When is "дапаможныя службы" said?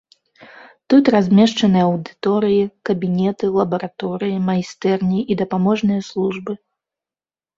5.43-6.51